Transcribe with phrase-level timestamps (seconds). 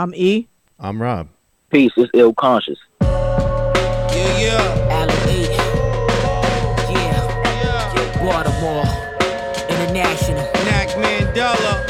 [0.00, 0.48] I'm E.
[0.78, 1.28] I'm Rob.
[1.68, 1.92] Peace.
[1.98, 2.78] It's ill conscious.
[3.02, 4.96] Yeah, yeah.
[4.96, 5.42] Alley.
[6.88, 7.20] Yeah.
[8.24, 8.88] Baltimore.
[9.68, 10.42] International.
[10.64, 11.86] Knack Mandela.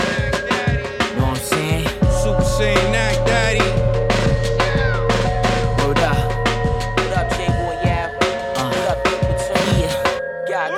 [1.19, 1.87] Know what I'm saying?
[2.21, 3.63] Super Saiyan Knack Daddy.
[5.79, 6.19] Word up.
[6.99, 8.11] What up, J-Boy Yab?
[8.57, 8.71] Uh.
[8.75, 8.99] What up,
[9.79, 9.95] Yeah.
[10.49, 10.71] God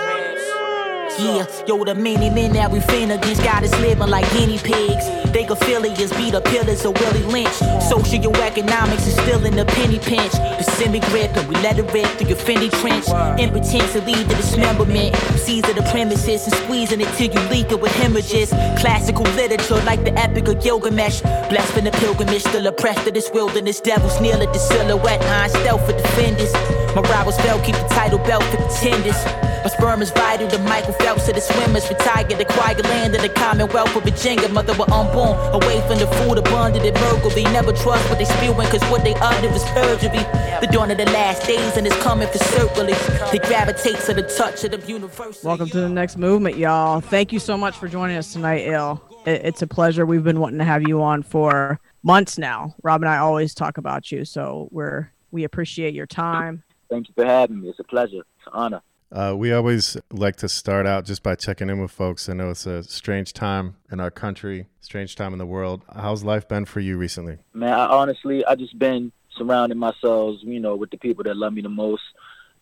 [1.18, 5.21] Yeah, yo, the many men that we fin against got us living like guinea pigs.
[5.32, 7.56] They could feel it, just be the pillars of Willie Lynch.
[7.88, 10.32] Socioeconomics is still in the penny pinch.
[10.32, 13.08] The semi grip, and we let it rip through your Fendi trench.
[13.40, 15.16] Impotence to lead to dismemberment.
[15.38, 18.50] Seize the premises and squeezing it till you leak it with hemorrhages.
[18.78, 21.22] Classical literature like the epic of Gilgamesh.
[21.48, 23.80] Blessed from the pilgrimage, still oppressed of this wilderness.
[23.80, 26.52] Devils kneel at the silhouette, iron stealth for defenders.
[26.94, 29.16] My rivals fell, keep the title belt for contenders.
[29.62, 31.88] My sperm is vital to Michael Phelps to the swimmers.
[31.88, 34.48] Retired, acquired land of the Commonwealth of Virginia.
[34.48, 35.21] Mother were unborn,
[35.52, 37.44] away from the food abundant and burglary.
[37.44, 40.24] Never trust what they spewing, cause what they utter is perjury.
[40.60, 42.94] The dawn of the last days and it's coming for circling.
[43.30, 45.42] They gravitate to the touch of the universe.
[45.42, 47.00] Welcome to the next movement, y'all.
[47.00, 49.02] Thank you so much for joining us tonight, Il.
[49.26, 50.04] It's a pleasure.
[50.04, 52.74] We've been wanting to have you on for months now.
[52.82, 56.62] Rob and I always talk about you, so we're we appreciate your time.
[56.90, 57.68] Thank you for having me.
[57.70, 58.18] It's a pleasure.
[58.18, 58.82] It's an honor.
[59.12, 62.30] Uh, we always like to start out just by checking in with folks.
[62.30, 65.82] I know it's a strange time in our country, strange time in the world.
[65.94, 67.36] How's life been for you recently?
[67.52, 71.52] Man, I honestly, I just been surrounding myself, you know, with the people that love
[71.52, 72.02] me the most,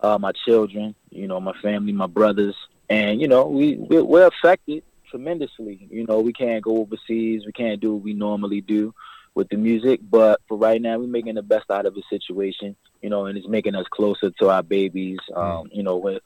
[0.00, 2.56] uh, my children, you know, my family, my brothers,
[2.88, 5.86] and you know, we we're, we're affected tremendously.
[5.88, 8.92] You know, we can't go overseas, we can't do what we normally do
[9.36, 12.74] with the music, but for right now, we're making the best out of the situation,
[13.02, 15.18] you know, and it's making us closer to our babies.
[15.34, 16.20] Um, you know, we're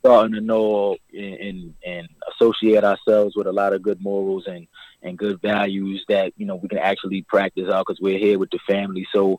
[0.00, 4.66] starting to know and, and and associate ourselves with a lot of good morals and
[5.02, 8.50] and good values that you know we can actually practice out because we're here with
[8.50, 9.06] the family.
[9.14, 9.38] So,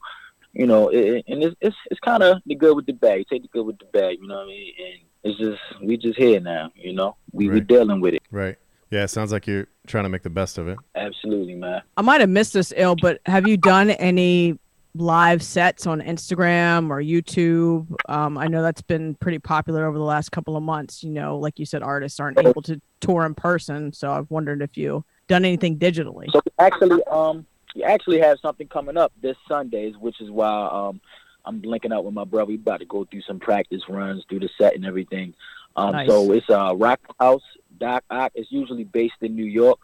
[0.54, 3.20] you know, it, and it's it's, it's kind of the good with the bad.
[3.20, 4.18] You take the good with the bad.
[4.20, 4.74] You know what I mean?
[4.86, 6.72] And it's just we just here now.
[6.76, 7.68] You know, we we Right.
[7.68, 8.22] dealing with it.
[8.32, 8.58] Right.
[8.90, 10.78] Yeah, it sounds like you're trying to make the best of it.
[10.96, 11.82] Absolutely, man.
[11.98, 14.58] I might have missed this, ill, but have you done any
[15.00, 17.94] live sets on Instagram or YouTube?
[18.10, 21.04] Um, I know that's been pretty popular over the last couple of months.
[21.04, 24.62] You know, like you said, artists aren't able to tour in person, so I've wondered
[24.62, 26.32] if you done anything digitally.
[26.32, 31.02] So actually, um, we actually have something coming up this Sundays, which is why um,
[31.46, 32.46] I'm linking up with my brother.
[32.46, 35.34] We about to go through some practice runs, do the set and everything.
[35.76, 36.10] Um, Nice.
[36.10, 37.44] So it's uh, Rock House.
[37.78, 39.78] Doc Ock is usually based in New York,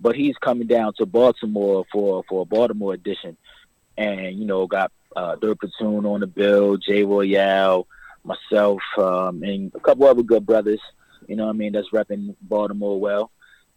[0.00, 3.36] but he's coming down to Baltimore for for a Baltimore edition,
[3.96, 7.86] and you know got uh, Dirt Platoon on the bill, Jay Royale,
[8.24, 10.80] myself, um, and a couple other good brothers.
[11.28, 11.72] You know what I mean?
[11.72, 13.30] That's repping Baltimore well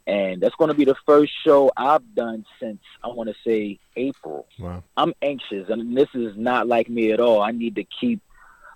[0.08, 3.78] and that's going to be the first show I've done since I want to say
[3.98, 4.48] April.
[4.58, 4.82] Wow.
[4.96, 7.42] I'm anxious, and this is not like me at all.
[7.42, 8.22] I need to keep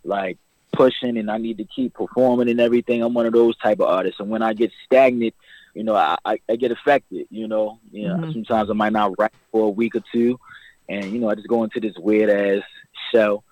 [0.04, 0.38] like
[0.74, 3.02] pushing, and I need to keep performing and everything.
[3.02, 5.34] I'm one of those type of artists, and when I get stagnant,
[5.74, 7.28] you know, I, I, I get affected.
[7.30, 8.34] You know, you know, Mhm.
[8.34, 10.38] sometimes I might not write for a week or two,
[10.92, 12.64] and you know, I just go into this weird ass
[13.14, 13.44] show.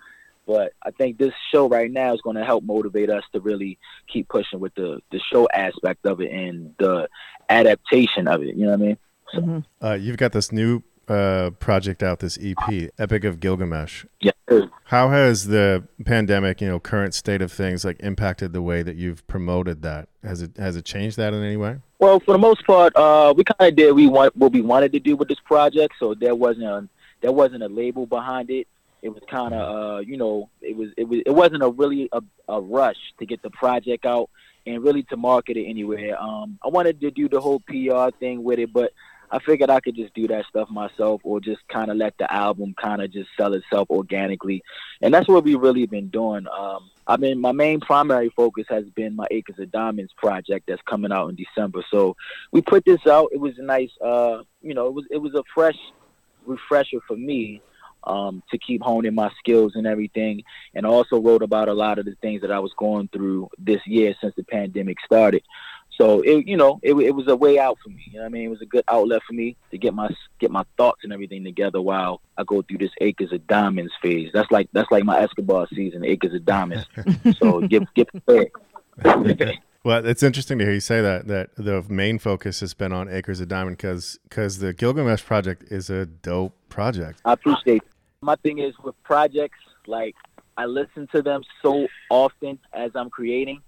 [0.45, 3.77] But I think this show right now is going to help motivate us to really
[4.11, 7.07] keep pushing with the the show aspect of it and the
[7.49, 8.55] adaptation of it.
[8.55, 8.97] You know what I mean?
[9.35, 9.65] Mhm.
[9.81, 14.05] Uh, you've got this new uh, project out, this EP, Epic of Gilgamesh.
[14.21, 14.31] Yeah.
[14.85, 18.95] How has the pandemic, you know, current state of things, like impacted the way that
[18.95, 20.09] you've promoted that?
[20.23, 21.77] Has it has it changed that in any way?
[21.99, 24.91] Well, for the most part, uh, we kind of did we want what we wanted
[24.93, 25.93] to do with this project.
[25.99, 26.89] So there wasn't a,
[27.21, 28.67] there wasn't a label behind it.
[29.01, 32.09] It was kind of uh, you know it was it was it wasn't a really
[32.11, 34.29] a, a rush to get the project out
[34.65, 36.21] and really to market it anywhere.
[36.21, 38.91] Um, I wanted to do the whole PR thing with it, but
[39.31, 42.31] I figured I could just do that stuff myself or just kind of let the
[42.33, 44.63] album kind of just sell itself organically.
[45.01, 46.47] And that's what we've really been doing.
[46.47, 50.81] Um, I mean, my main primary focus has been my Acres of Diamonds project that's
[50.83, 51.83] coming out in December.
[51.91, 52.15] So
[52.51, 53.29] we put this out.
[53.31, 55.77] It was a nice, uh, you know, it was it was a fresh
[56.49, 57.61] refresher for me
[58.03, 60.43] um, to keep honing my skills and everything.
[60.73, 63.49] And I also wrote about a lot of the things that I was going through
[63.57, 65.43] this year since the pandemic started.
[65.99, 68.01] So it, you know, it, it was a way out for me.
[68.07, 68.45] You know what I mean?
[68.45, 70.09] It was a good outlet for me to get my
[70.39, 74.31] get my thoughts and everything together while I go through this Acres of Diamonds phase.
[74.33, 76.85] That's like that's like my Escobar season, Acres of Diamonds.
[77.37, 78.51] so get get prepared.
[79.83, 83.07] Well, it's interesting to hear you say that that the main focus has been on
[83.07, 87.21] Acres of Diamond because because the Gilgamesh project is a dope project.
[87.23, 87.83] I appreciate.
[87.83, 87.89] It.
[88.21, 90.15] My thing is with projects, like
[90.57, 93.61] I listen to them so often as I'm creating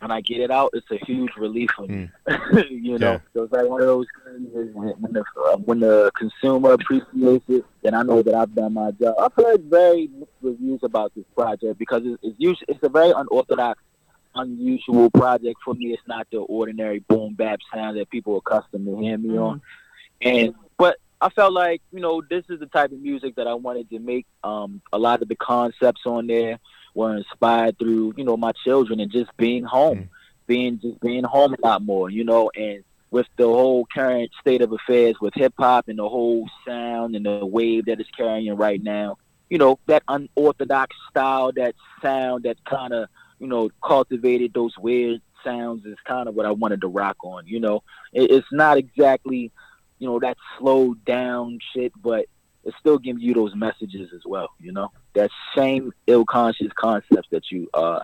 [0.00, 2.10] when I get it out, it's a huge relief for me.
[2.28, 2.58] Hmm.
[2.70, 3.18] you know, Yeah.
[3.34, 5.24] so it's like one of those things is when the
[5.64, 9.16] when the consumer appreciates it, then I know that I've done my job.
[9.18, 13.10] I've heard very mixed reviews about this project because it's, it's usually it's a very
[13.10, 13.80] unorthodox,
[14.38, 15.92] unusual project for me.
[15.92, 19.60] It's not the ordinary boom bap sound that people are accustomed to hearing me on.
[20.22, 23.54] And but I felt like you know this is the type of music that I
[23.54, 24.26] wanted to make.
[24.44, 26.58] Um, a lot of the concepts on there
[26.94, 30.08] were inspired through you know my children and just being home, Mm.
[30.46, 32.08] being just being home a lot more.
[32.10, 36.08] You know, and with the whole current state of affairs with hip hop and the
[36.08, 39.16] whole sound and the wave that it's carrying right now,
[39.50, 43.08] you know that unorthodox style, that sound, that kind of
[43.38, 47.46] you know cultivated those weird sounds is kind of what I wanted to rock on.
[47.46, 47.82] You know,
[48.12, 49.52] it, it's not exactly
[49.98, 52.26] you know that slowed down shit, but
[52.64, 54.48] it still gives you those messages as well.
[54.58, 58.00] You know, that same ill conscious concepts that you uh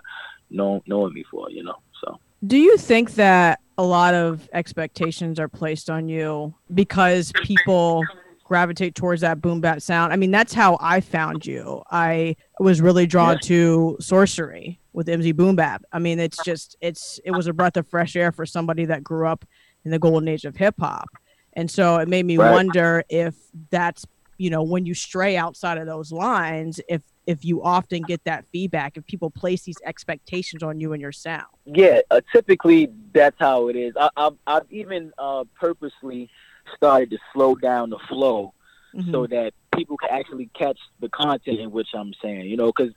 [0.49, 1.49] know knowing me for.
[1.49, 6.55] You know, so Do you think that a lot of expectations are placed on you
[6.73, 8.05] because people
[8.45, 10.13] gravitate towards that boom bap sound?
[10.13, 11.81] I mean, that's how I found you.
[11.91, 13.39] I was really drawn Yeah.
[13.47, 15.83] to sorcery with MZ Boom Bap.
[15.91, 19.03] I mean, it's just it's it was a breath of fresh air for somebody that
[19.03, 19.43] grew up
[19.83, 21.09] in the golden age of hip hop.
[21.53, 22.51] And so it made me Right.
[22.51, 23.35] wonder if
[23.71, 24.05] that's,
[24.37, 28.45] you know, when you stray outside of those lines, if if you often get that
[28.51, 31.47] feedback, if people place these expectations on you and your sound.
[31.65, 33.93] yeah, uh, typically that's how it is.
[33.99, 36.29] I, I've, I've even uh, purposely
[36.75, 38.53] started to slow down the flow
[38.93, 39.11] Mhm.
[39.11, 42.93] so that people can actually catch the content in which I'm saying, you know, because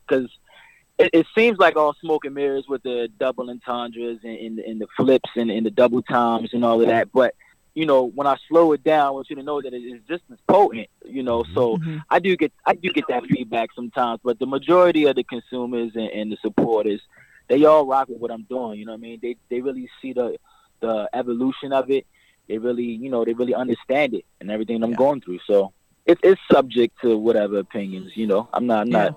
[0.98, 4.80] it, it seems like all smoke and mirrors with the double entendres and, and, and
[4.80, 7.10] the flips and, and the double times and all of that.
[7.12, 7.34] But
[7.74, 10.00] you know, when I slow it down, I want you to know that it is
[10.08, 11.44] just as potent, you know.
[11.54, 12.02] So Mhm.
[12.10, 15.92] I do get I do get that feedback sometimes, but the majority of the consumers
[15.94, 17.00] and, and the supporters,
[17.48, 18.80] they all rock with what I'm doing.
[18.80, 19.18] You know what I mean?
[19.22, 20.36] They they really see the
[20.80, 22.06] the evolution of it.
[22.48, 24.96] They really you know they really understand it and everything I'm Yeah.
[24.96, 25.40] going through.
[25.46, 25.72] So
[26.06, 28.12] it's it's subject to whatever opinions.
[28.16, 29.14] You know, I'm not I'm not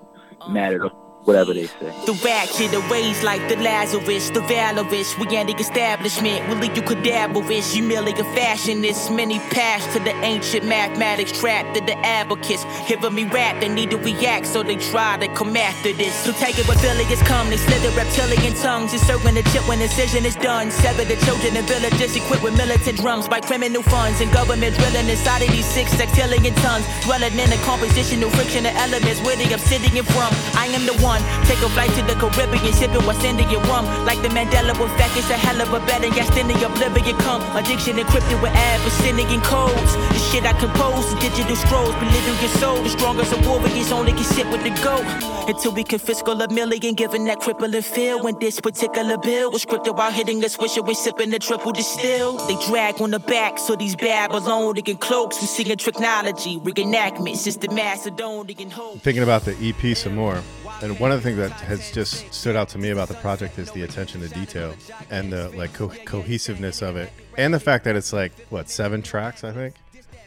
[0.48, 0.90] mad at them,
[1.24, 1.92] whatever they say.
[2.06, 5.16] The ratchet, the ways like the Lazarus, the Valorous.
[5.18, 7.76] We ain't the establishment, we leave you cadaverous.
[7.76, 9.10] You merely a fashionist.
[9.10, 12.64] Many pass to the ancient mathematics, trapped to the abacus.
[12.86, 16.14] Hearing me rap, they need to react, so they try to come after this.
[16.24, 18.92] So take it with billions come, they slither reptilian tongues.
[18.92, 20.70] Encircling the chip when incision is done.
[20.70, 25.08] Sever the children and villages equipped with militant drums by criminal funds and government drilling
[25.08, 26.84] inside of these six sextillion tons.
[27.04, 30.32] Dwelling in the compositional friction of elements where the obsidian from.
[30.58, 31.11] I am the one.
[31.44, 33.84] Take a flight to the Caribbean, sipping West Indian rum.
[34.06, 37.42] Like the Mandela effect, it's a hell of a better yes than the oblivion come.
[37.56, 39.92] Addiction encrypted with Abyssinian codes.
[40.14, 42.08] The shit I compose, the digital scrolls, in
[42.40, 42.82] your soul.
[42.82, 45.04] The strongest of warriors only can sit with the goat.
[45.48, 48.22] Until we can fiscal a million, giving that crippling feel.
[48.22, 52.38] When this particular bill was scripted while hitting a swisher, we sipping the triple distill.
[52.46, 55.40] They drag on the back, so these Babylonian cloaks.
[55.40, 59.00] We singing technology, reenactment, since the Macedonian hope.
[59.00, 60.40] thinking about the EP some more,
[60.82, 63.58] and one of the things that has just stood out to me about the project
[63.58, 64.74] is the attention to detail
[65.10, 69.00] and the like co- cohesiveness of it, and the fact that it's like what seven
[69.00, 69.76] tracks, I think,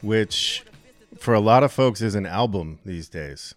[0.02, 0.64] which
[1.18, 3.54] for a lot of folks is an album these days.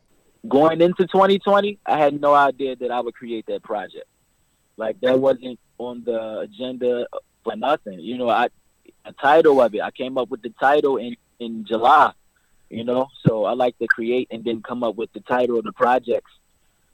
[0.49, 4.07] going into 2020, I had no idea that I would create that project.
[4.77, 7.07] Like that wasn't on the agenda
[7.45, 8.01] for nothing.
[8.01, 8.49] You know, I
[9.05, 9.83] a title of it.
[9.83, 12.13] I came up with the title in in July.
[12.71, 15.65] You know, so I like to create and then come up with the title of
[15.65, 16.31] the projects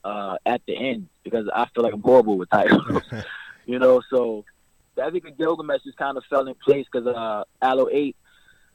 [0.05, 3.03] uh, at the end because I feel like I'm horrible with titles.
[3.67, 4.45] you know, so
[5.03, 8.17] I think the Gilgamesh just kind of fell in place because uh, Aloe Eight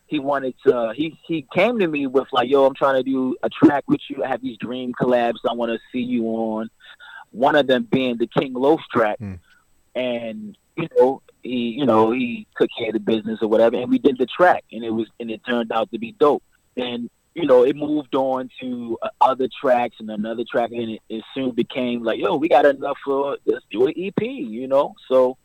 [0.08, 3.38] he wanted to he he came to me with like yo i'm trying to do
[3.44, 6.68] a track with you i have these dream collabs i want to see you on
[7.30, 9.36] one of them being the king loaf track Hmm.
[9.94, 13.92] and you know he you know he took care of the business or whatever and
[13.92, 16.42] we did the track and it was and it turned out to be dope
[16.76, 17.08] and
[17.40, 21.24] you know it moved on to uh, other tracks and another track and it, it
[21.34, 25.38] soon became like yo we got enough for let's do an ep you know so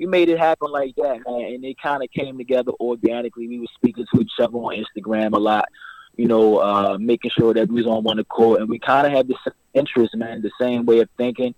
[0.00, 1.44] we made it happen like that, man.
[1.52, 3.46] And it kind of came together organically.
[3.46, 5.68] We were speaking to each other on Instagram a lot,
[6.16, 8.60] you know, uh, making sure that we was on one accord.
[8.60, 11.54] And we kind of had the same interest, man, the same way of thinking.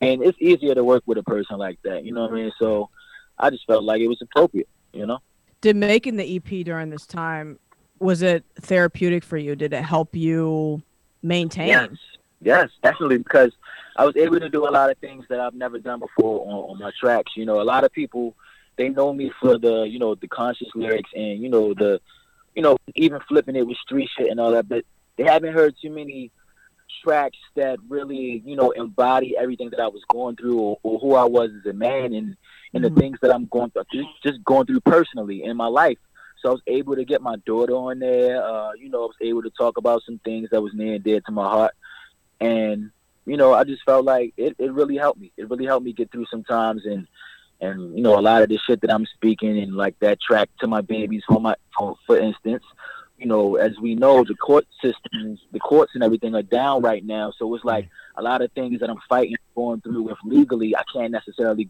[0.00, 2.52] And it's easier to work with a person like that, you know what I mean?
[2.60, 2.90] So
[3.36, 5.18] I just felt like it was appropriate, you know?
[5.60, 7.58] Did making the EP during this time
[8.00, 9.54] was it therapeutic for you?
[9.54, 10.82] Did it help you
[11.22, 11.68] maintain?
[11.68, 11.90] Yes,
[12.40, 13.18] yes, definitely.
[13.18, 13.52] Because
[13.96, 16.70] I was able to do a lot of things that I've never done before on,
[16.70, 17.32] on my tracks.
[17.36, 18.34] You know, a lot of people
[18.76, 22.00] they know me for the you know the conscious lyrics and you know the
[22.54, 24.84] you know even flipping it with street shit and all that, but
[25.16, 26.30] they haven't heard too many
[27.02, 31.14] tracks that really, you know, embody everything that I was going through or, or who
[31.14, 32.36] I was as a man and
[32.72, 33.00] and the mm-hmm.
[33.00, 35.98] things that I'm going through, just going through personally in my life.
[36.40, 38.42] So I was able to get my daughter on there.
[38.42, 41.04] Uh, you know, I was able to talk about some things that was near and
[41.04, 41.74] dear to my heart.
[42.40, 42.90] And,
[43.26, 45.32] you know, I just felt like it, it really helped me.
[45.36, 47.06] It really helped me get through some times and
[47.62, 50.48] and you know, a lot of the shit that I'm speaking and like that track
[50.60, 52.64] to my babies for my for, for instance,
[53.18, 57.04] you know, as we know, the court systems, the courts and everything are down right
[57.04, 57.32] now.
[57.38, 60.82] So it's like a lot of things that I'm fighting going through with legally, I
[60.90, 61.68] can't necessarily,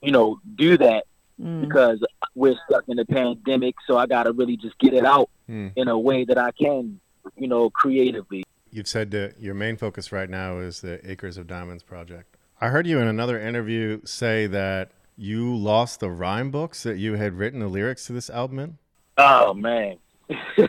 [0.00, 1.04] you know, do that
[1.40, 1.60] Mm.
[1.60, 2.04] because
[2.34, 3.76] we're stuck in a pandemic.
[3.86, 5.68] So I got to really just get it out Hmm.
[5.76, 6.98] in a way that I can,
[7.36, 8.42] you know, creatively.
[8.72, 12.36] You've said that your main focus right now is the Acres of Diamonds project.
[12.60, 17.14] I heard you in another interview say that you lost the rhyme books that you
[17.14, 18.78] had written the lyrics to this album in.
[19.16, 19.96] Oh man.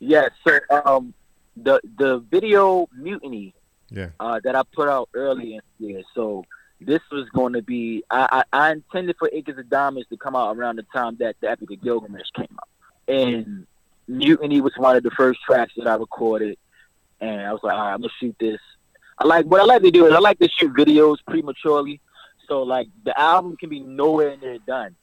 [0.00, 0.60] yes, sir.
[0.84, 1.14] um
[1.56, 3.54] the the video mutiny
[3.90, 4.08] Yeah.
[4.20, 6.02] uh that I put out earlier in the year.
[6.14, 6.44] So
[6.86, 10.36] this was going to be I, I, I intended for Acres of Diamonds to come
[10.36, 12.68] out around the time that the Epic of Gilgamesh came out.
[13.08, 13.66] And
[14.08, 16.58] Mutiny was one of the first tracks that I recorded
[17.22, 18.60] and I was like, all right, I'm gonna shoot this.
[19.18, 22.00] I like what I like to do is I like to shoot videos prematurely.
[22.48, 24.96] So like the album can be nowhere near done.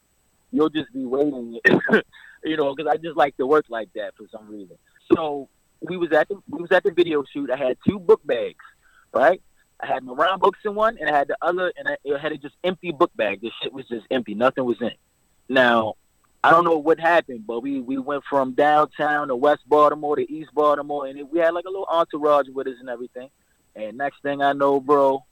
[0.51, 1.59] You'll just be waiting,
[2.43, 4.77] you know, because I just like to work like that for some reason.
[5.13, 5.47] So
[5.79, 7.49] we was at the we was at the video shoot.
[7.49, 8.65] I had two book bags,
[9.13, 9.41] right?
[9.81, 12.17] I had my rhyme books in one, and I had the other, and I, it
[12.19, 13.41] had a just empty book bag.
[13.41, 14.35] The shit was just empty.
[14.35, 14.87] Nothing was in.
[14.87, 14.99] it.
[15.47, 15.95] Now,
[16.43, 20.31] I don't know what happened, but we we went from downtown to West Baltimore to
[20.31, 23.29] East Baltimore, and it, we had like a little entourage with us and everything.
[23.75, 25.23] And next thing I know, bro,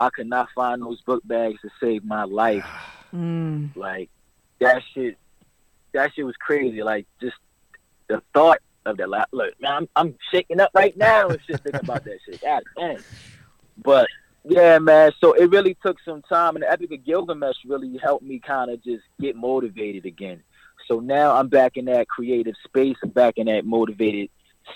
[0.00, 2.66] I could not find those book bags to save my life.
[3.14, 3.76] Mm.
[3.76, 4.10] Like
[4.58, 5.16] that shit,
[5.92, 6.82] that shit was crazy.
[6.82, 7.36] Like just
[8.08, 9.08] the thought of that.
[9.08, 12.40] Like, look, man, I'm, I'm shaking up right now and shit thinking about that shit.
[12.40, 12.96] God damn.
[13.82, 14.08] But
[14.44, 15.12] yeah, man.
[15.20, 18.70] So it really took some time, and the Epic of Gilgamesh really helped me kind
[18.70, 20.42] of just get motivated again.
[20.86, 22.96] So now I'm back in that creative space.
[23.02, 24.28] I'm back in that motivated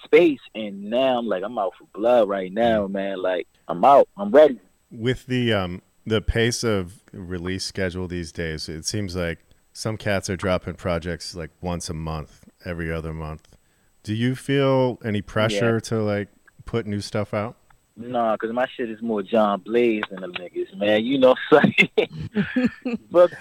[0.04, 3.20] space, and now I'm like, I'm out for blood right now, man.
[3.20, 4.08] Like I'm out.
[4.16, 4.60] I'm ready.
[4.90, 9.40] With the um the pace of release schedule these days, it seems like
[9.72, 13.56] some cats are dropping projects like once a month, every other month.
[14.02, 16.28] Do you feel any pressure to like
[16.64, 17.56] put new stuff out?
[18.00, 21.04] Nah, cause my shit is more John Blaze than them niggas, man.
[21.04, 21.74] You know, son.
[23.10, 23.32] but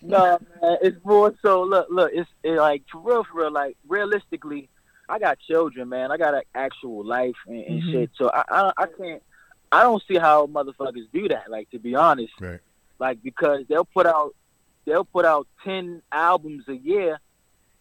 [0.00, 1.62] no, man, it's more so.
[1.64, 3.50] Look, look, it's it, like for real, for real.
[3.50, 4.68] Like realistically,
[5.08, 6.12] I got children, man.
[6.12, 7.90] I got an actual life and, and Mhm.
[7.92, 8.10] shit.
[8.16, 9.22] So I, I, I can't.
[9.72, 11.50] I don't see how motherfuckers do that.
[11.50, 12.60] Like to be honest, Right.
[13.00, 14.36] like because they'll put out,
[14.84, 17.18] they'll put out ten albums a year,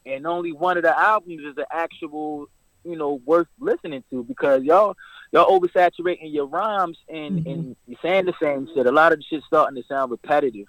[0.08, 2.48] and only one of the albums is the actual,
[2.84, 4.96] you know, worth listening to because y'all
[5.32, 7.52] y'all oversaturating your rhymes and Mhm.
[7.54, 8.86] and you're saying the same shit.
[8.86, 10.68] A lot of the shit starting to sound repetitive.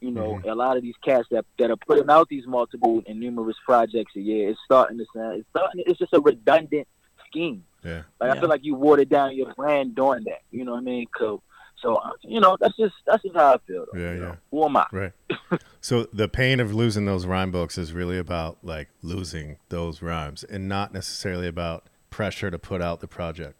[0.00, 3.20] You know, a lot of these cats that that are putting out these multiple and
[3.20, 5.40] numerous projects a year, it's starting to sound.
[5.40, 5.82] It's starting.
[5.86, 6.88] It's just a redundant
[7.28, 7.64] scheme.
[7.84, 8.02] Yeah.
[8.18, 8.32] Like Yeah.
[8.32, 10.40] I feel like you watered down your brand doing that.
[10.50, 11.06] You know what I mean?
[11.18, 11.42] So,
[11.82, 13.84] so you know, that's just that's just how I feel.
[13.92, 14.26] Though, Yeah, you know?
[14.28, 14.36] yeah.
[14.50, 14.86] Who am I?
[14.90, 15.12] Right.
[15.82, 20.44] so the pain of losing those rhyme books is really about like losing those rhymes
[20.44, 23.54] and not necessarily about pressure to put out the project.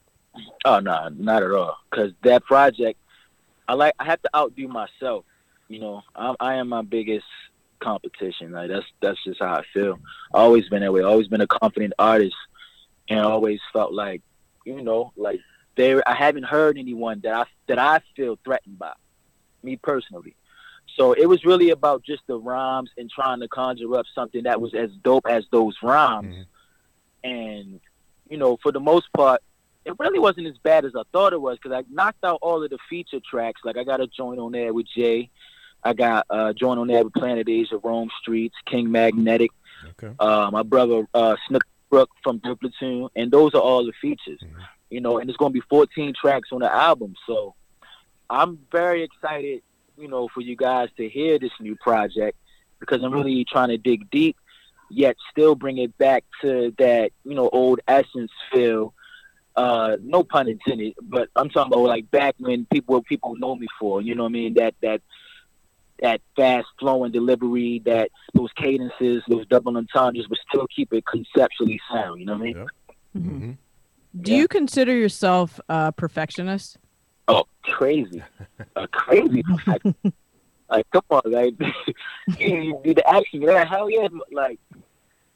[0.65, 1.79] Oh no, not at all.
[1.91, 2.99] Because that project,
[3.69, 3.95] I like.
[3.99, 5.25] I have to outdo myself.
[5.69, 7.27] You know, I'm, I am my biggest
[7.81, 8.53] competition.
[8.53, 9.99] Like that's that's just how I feel.
[10.33, 11.03] always been that way.
[11.03, 12.37] always been a confident artist,
[13.09, 14.23] and always felt like,
[14.65, 15.41] you know, like
[15.77, 16.03] there.
[16.09, 18.93] I haven't heard anyone that I that I feel threatened by,
[19.63, 20.35] me personally.
[20.97, 24.61] So it was really about just the rhymes and trying to conjure up something that
[24.61, 26.35] was as dope as those rhymes.
[26.35, 26.47] Mhm.
[27.23, 27.81] And
[28.29, 29.43] you know, for the most part,
[29.85, 32.63] it really wasn't as bad as I thought it was because I knocked out all
[32.63, 33.61] of the feature tracks.
[33.65, 35.31] Like I got a joint on there with Jay.
[35.83, 39.51] I got a joint on there with Planet Asia, Rome Streets, King Magnetic,
[39.91, 40.15] Okay.
[40.19, 44.41] uh, my brother uh, Snook Brook from Blue Platoon, and those are all the features.
[44.43, 44.61] Mhm.
[44.91, 47.15] You know, and it's going to be 14 tracks on the album.
[47.27, 47.55] So
[48.29, 49.63] I'm very excited,
[49.97, 52.37] you know, for you guys to hear this new project
[52.81, 54.37] because I'm really trying to dig deep,
[54.91, 58.93] yet still bring it back to that, you know, old essence feel.
[59.61, 63.67] Uh, no pun intended, but I'm talking about like back when people people know me
[63.79, 64.01] for.
[64.01, 64.55] You know what I mean?
[64.55, 65.03] That that
[66.01, 71.79] that fast flowing delivery, that those cadences, those double entendres, but still keep it conceptually
[71.93, 72.21] sound.
[72.21, 72.57] You know what I mean?
[72.57, 73.21] Yeah.
[73.21, 73.39] Mhm.
[73.39, 73.53] hmm
[74.23, 74.39] Do Yeah.
[74.39, 76.79] you consider yourself a perfectionist?
[77.29, 78.23] Oh, crazy,
[78.77, 79.43] a crazy.
[79.67, 79.83] like,
[80.71, 81.55] like, come on, like
[82.39, 83.43] you do the action.
[83.43, 84.09] Yeah, hell yeah.
[84.33, 84.59] Like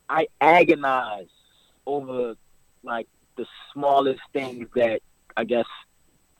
[0.08, 1.28] I agonize
[1.86, 2.36] over
[2.82, 5.00] like the smallest things that
[5.36, 5.66] I guess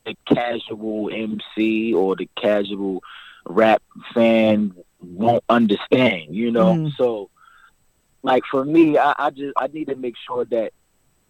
[0.04, 3.02] the casual MC or the casual
[3.46, 3.82] rap
[4.14, 6.74] fan won't understand, you know.
[6.74, 6.96] Mhm.
[6.96, 7.30] So,
[8.22, 10.72] like for me, I, I just I need to make sure that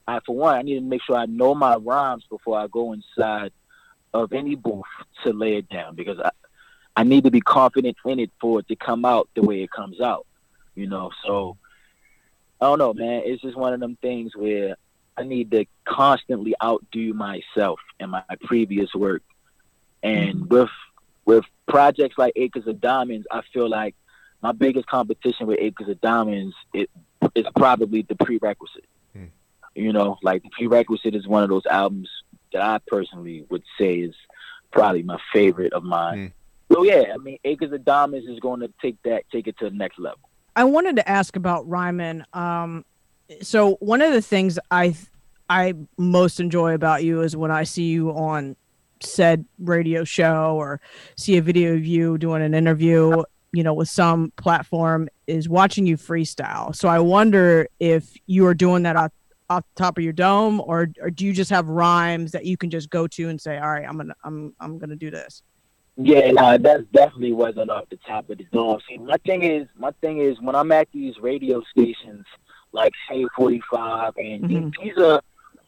[0.07, 2.93] I, for one, I need to make sure I know my rhymes before I go
[2.93, 3.53] inside
[4.13, 4.85] of any booth
[5.25, 6.31] to lay it down because I
[6.97, 9.71] I need to be confident in it for it to come out the way it
[9.71, 10.27] comes out,
[10.77, 11.11] you know.
[11.25, 11.57] So
[12.61, 13.23] I don't know, man.
[13.25, 14.77] It's just one of them things where
[15.17, 19.23] I need to constantly outdo myself in my previous work.
[20.03, 20.71] And with
[21.25, 23.95] with projects like Acres of Diamonds, I feel like
[24.43, 26.91] my biggest competition with Acres of Diamonds it
[27.35, 28.85] is probably the prerequisite.
[29.13, 29.27] Hmm.
[29.75, 32.11] You know, like the prerequisite is one of those albums
[32.53, 34.15] that I personally would say is
[34.71, 36.33] probably my favorite of mine.
[36.73, 39.71] So yeah, I mean Acres of Diamonds is going to take that take it to
[39.71, 40.19] the next level.
[40.57, 42.25] I wanted to ask about Ryman.
[42.33, 42.85] Um,
[43.43, 44.97] so one of the things I
[45.49, 48.57] I most enjoy about you is when I see you on
[49.03, 50.81] said radio show or
[51.17, 55.87] see a video of you doing an interview, you know, with some platform, is watching
[55.87, 56.75] you freestyle.
[56.75, 59.13] So I wonder if you are doing that off,
[59.51, 62.57] off the top of your dome, or or do you just have rhymes that you
[62.57, 65.43] can just go to and say, all right, I'm gonna I'm I'm gonna do this.
[65.97, 68.81] Yeah, no, that definitely wasn't off the top of the dome.
[68.89, 72.25] See, my thing is, my thing is, when I'm at these radio stations
[72.75, 74.75] like Shade 45, and Mhm.
[74.83, 75.23] these are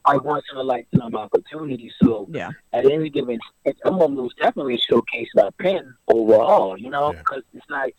[0.07, 1.93] like once in a lifetime opportunities.
[2.03, 2.51] So Yeah.
[2.73, 3.39] at any given,
[3.85, 6.77] I'm gonna definitely showcase my pen overall.
[6.79, 7.19] You know, Yeah.
[7.21, 7.95] because it's like.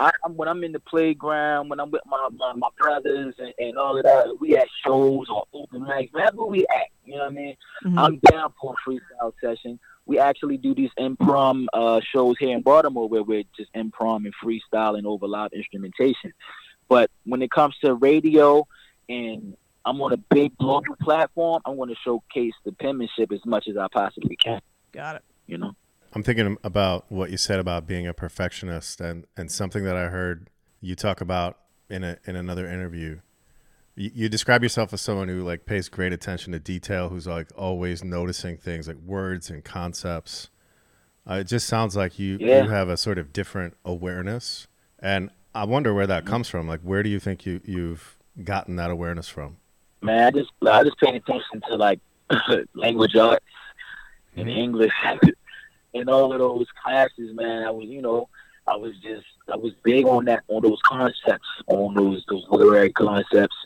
[0.00, 3.52] I, I'm, when I'm in the playground, when I'm with my my, my brothers and,
[3.60, 7.18] and all of that, we at shows or open mics, wherever we at, you know
[7.20, 7.56] what I mean?
[7.84, 7.98] Mhm.
[7.98, 9.78] I'm down for a freestyle session.
[10.06, 14.34] We actually do these improm uh, shows here in Baltimore where we're just improm and
[14.42, 16.32] freestyling over live instrumentation.
[16.92, 18.68] But when it comes to radio
[19.08, 19.56] and
[19.86, 23.78] I'm on a big global platform, I'm going to showcase the penmanship as much as
[23.78, 24.60] I possibly can.
[24.92, 25.22] Got it.
[25.46, 25.72] You know?
[26.12, 30.08] I'm thinking about what you said about being a perfectionist and, and something that I
[30.08, 30.50] heard
[30.82, 31.56] you talk about
[31.88, 33.20] in a in another interview.
[33.94, 37.48] You, you describe yourself as someone who like pays great attention to detail, who's like
[37.56, 40.50] always noticing things like words and concepts.
[41.26, 42.64] Uh, it just sounds like you Yeah.
[42.64, 44.66] you have a sort of different awareness,
[44.98, 46.66] and I wonder where that comes from.
[46.66, 49.58] Like, where do you think you you've gotten that awareness from?
[50.00, 52.00] Man, I just I just paid attention to like
[52.74, 53.44] language arts
[54.36, 54.92] and English
[55.94, 57.64] and all of those classes, man.
[57.64, 58.28] I was, you know,
[58.66, 62.92] I was just I was big on that on those concepts, on those those literary
[62.92, 63.56] concepts,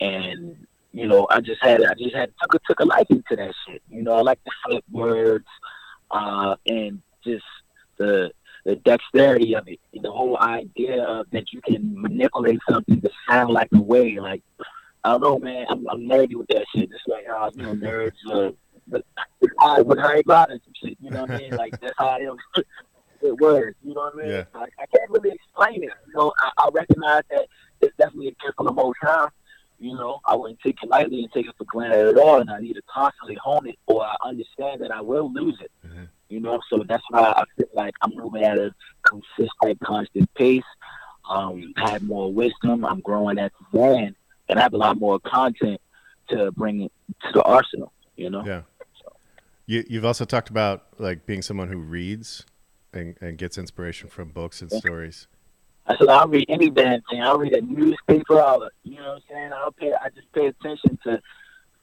[0.00, 3.36] and you know, I just had I just had took a took a liking to
[3.36, 3.82] that shit.
[3.90, 5.46] You know, I like to flip words,
[6.10, 7.44] uh, and just
[7.96, 8.30] the
[8.66, 13.50] the dexterity of it, the whole idea of that you can manipulate something to sound
[13.50, 14.42] like a way, like
[15.04, 15.66] I don't know, man.
[15.70, 16.90] I'm, I'm nerdy with that shit.
[16.90, 18.50] It's like how you know nerds, uh,
[18.88, 19.04] but
[19.60, 20.98] I with Harry Potter some shit.
[21.00, 21.56] You know what I mean?
[21.56, 22.36] Like that's how I am
[23.22, 23.76] with words.
[23.84, 24.30] You know what I mean?
[24.30, 24.44] Yeah.
[24.52, 25.90] I, I can't really explain it.
[26.08, 27.46] You know, I, I recognize that
[27.80, 29.28] it's definitely a gift from the most high.
[29.78, 32.50] You know, I wouldn't take it lightly and take it for granted at all, and
[32.50, 35.70] I need to constantly hone it, or I understand that I will lose it.
[35.86, 36.08] Mhm.
[36.28, 40.62] You know, so that's why I feel like I'm moving at a consistent, constant pace.
[41.28, 42.84] Um, I have more wisdom.
[42.84, 44.16] I'm growing as a man,
[44.48, 45.80] and I have a lot more content
[46.30, 46.90] to bring
[47.22, 47.92] to the arsenal.
[48.16, 48.44] You know.
[48.44, 48.62] Yeah.
[49.66, 52.44] You you've also talked about like being someone who reads
[52.92, 55.26] and, and gets inspiration from books and stories.
[55.86, 57.22] I said I'll read any damn thing.
[57.22, 58.40] I'll read a newspaper.
[58.40, 59.52] I'll, you know what I'm saying?
[59.52, 59.92] I'll pay.
[59.92, 61.20] I just pay attention to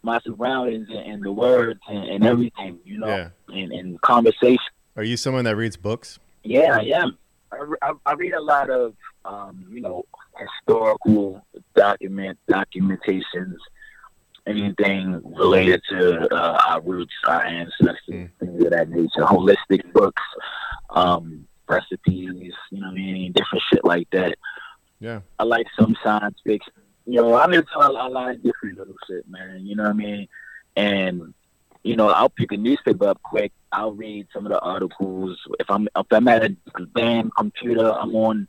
[0.04, 2.80] my surroundings and, and the words and, and everything.
[2.86, 3.30] You know, Yeah.
[3.50, 4.60] and, and conversation.
[4.96, 6.20] Are you someone that reads books?
[6.44, 7.18] Yeah, I am.
[7.52, 8.94] I, I, I read a lot of,
[9.26, 10.04] um, you know,
[10.38, 13.56] historical document documentations,
[14.46, 18.30] anything related to uh, our roots, our ancestors, Mm.
[18.40, 19.22] things of that nature.
[19.22, 20.22] Holistic books,
[20.90, 24.38] um, recipes, you know what I mean, different shit like that.
[25.00, 25.22] Yeah.
[25.40, 26.74] I like some science fiction.
[27.06, 29.66] You know, I'm into a, a lot of different little shit, man.
[29.66, 30.28] You know what I mean?
[30.76, 31.34] And
[31.84, 33.52] you know, I'll pick a newspaper up quick.
[33.72, 35.38] I'll read some of the articles.
[35.60, 36.56] If I'm if I'm at a
[36.96, 38.48] damn computer, I'm on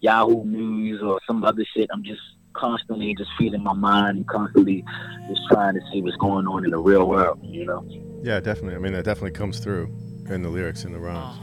[0.00, 1.88] Yahoo News or some other shit.
[1.92, 2.20] I'm just
[2.52, 4.84] constantly just feeding my mind and constantly
[5.28, 7.38] just trying to see what's going on in the real world.
[7.42, 7.86] You know?
[8.22, 8.76] Yeah, definitely.
[8.76, 9.94] I mean, that definitely comes through
[10.28, 11.38] in the lyrics and the rhymes.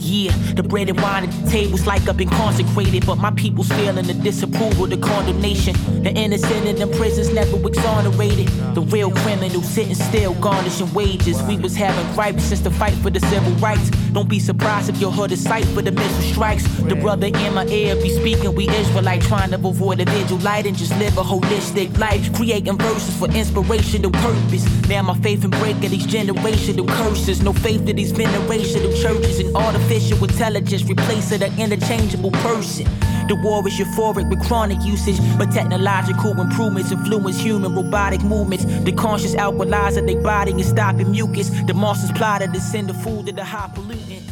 [0.00, 0.32] Yeah.
[0.54, 4.06] The bread and wine at the tables like I've been consecrated, but my people's feeling
[4.06, 5.74] the disapproval, the condemnation.
[6.02, 8.48] The innocent in the prisons never exonerated.
[8.74, 11.42] The real criminals sitting still, garnishing wages.
[11.42, 13.90] We was having gripes since the fight for the civil rights.
[14.12, 16.66] Don't be surprised if your hood is sight for the missile strikes.
[16.82, 20.66] The brother in my ear be speaking, we Israelite, trying to avoid a vigil light
[20.66, 22.32] and just live a holistic life.
[22.34, 24.64] Creating verses for inspirational purpose.
[24.88, 27.42] Now my faith in breaking these generational curses.
[27.42, 32.86] No faith to these venerational churches and artificial intelligence replacing an interchangeable person.
[33.28, 38.64] The war is euphoric with chronic usage, but technological improvements influence human robotic movements.
[38.64, 41.50] The conscious alkalizer they body is stopping mucus.
[41.66, 44.22] The monsters plotted to send the food to the high pollutant.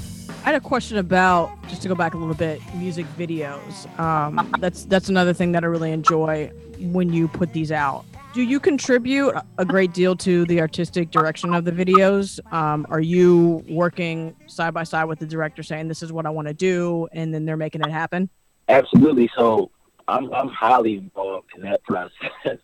[0.46, 3.86] I had a question about just to go back a little bit music videos.
[4.00, 8.06] Um, that's that's another thing that I really enjoy when you put these out.
[8.32, 12.40] Do you contribute a great deal to the artistic direction of the videos?
[12.50, 16.30] Um, are you working side by side with the director, saying this is what I
[16.30, 18.30] want to do, and then they're making it happen?
[18.68, 19.30] Absolutely.
[19.36, 19.70] So
[20.08, 22.10] I'm I'm highly involved in that process,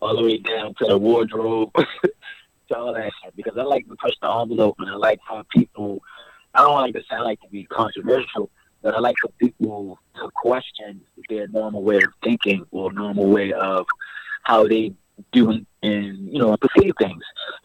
[0.00, 1.70] all the way down to the wardrobe,
[2.68, 3.36] to all that shit.
[3.36, 6.02] Because I like to push the envelope, and I like for people.
[6.54, 8.50] I don't like to sound like to be controversial,
[8.82, 13.52] but I like for people to question their normal way of thinking or normal way
[13.52, 13.86] of
[14.42, 14.92] how they
[15.30, 17.22] do and, and you know perceive things.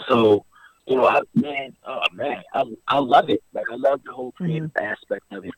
[0.07, 0.45] So
[0.85, 3.41] you know, I man, oh man, I I love it.
[3.53, 4.85] Like I love the whole creative mm-hmm.
[4.85, 5.53] aspect of it.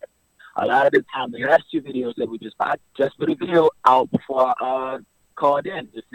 [0.60, 3.30] A lot of the time, the last two videos that we just I just put
[3.30, 5.00] a video out before I uh,
[5.36, 5.88] called in.
[5.93, 6.08] Just,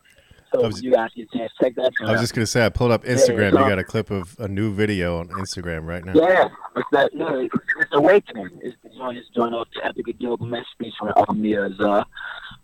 [0.54, 1.92] so was- you guys get a chance to check that.
[2.00, 2.20] I was out.
[2.20, 3.52] just gonna say I pulled up Instagram.
[3.52, 6.12] so- You got a clip of a new video on Instagram right now.
[6.14, 7.10] Yeah, it's that.
[7.14, 8.50] Yeah, it's, it's awakening.
[8.62, 9.18] It's the joint.
[9.18, 11.78] It's joint off the Epic of Gilgamesh speech from Almia's.
[11.80, 12.04] Uh,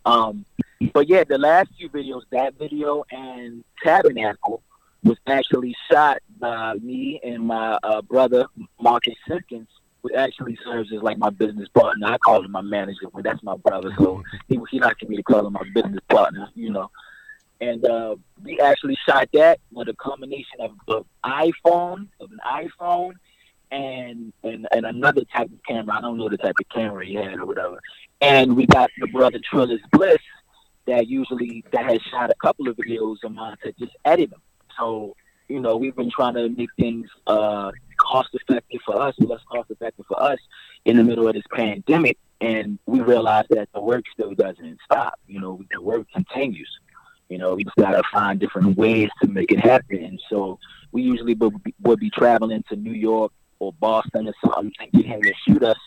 [0.05, 0.45] um,
[0.93, 4.63] but yeah, the last few videos, that video and Tabernacle,
[5.05, 8.47] was actually shot by me and my uh, brother
[8.81, 9.69] Marcus Simpkins,
[10.03, 12.09] who actually serves as like my business partner.
[12.09, 15.23] I call him my manager, but that's my brother, so he he likes me to
[15.23, 16.49] call him my business partner.
[16.55, 16.91] You know.
[17.61, 23.13] And uh, we actually shot that with a combination of, of iPhone, of an iPhone,
[23.71, 25.97] and, and and another type of camera.
[25.97, 27.81] I don't know the type of camera he had or whatever.
[28.21, 30.19] And we got the brother Trillis Bliss
[30.87, 34.43] that usually that has shot a couple of videos of mine to just edit them.
[34.79, 35.17] So
[35.49, 39.71] you know we've been trying to make things uh, cost effective for us, less cost
[39.71, 40.39] effective for us
[40.85, 42.19] in the middle of this pandemic.
[42.41, 45.19] And we realized that the work still doesn't stop.
[45.29, 46.71] You know, the work continues.
[47.29, 50.05] You know, we just gotta find different ways to make it happen.
[50.05, 50.59] And so
[50.91, 54.87] we usually would be, would be traveling to New York or Boston or something to
[54.99, 55.79] get him to shoot us.